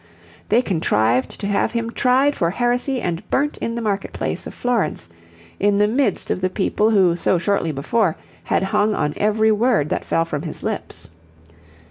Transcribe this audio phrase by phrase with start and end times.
[0.49, 4.53] They contrived to have him tried for heresy and burnt in the market place of
[4.55, 5.07] Florence,
[5.59, 9.89] in the midst of the people who so shortly before had hung on every word
[9.89, 11.07] that fell from his lips.